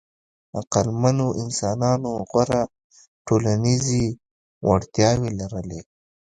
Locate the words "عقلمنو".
0.57-1.27